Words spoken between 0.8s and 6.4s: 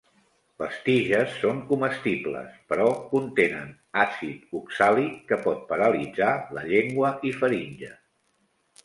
tiges són comestibles, però contenen àcid oxàlic que pot paralitzar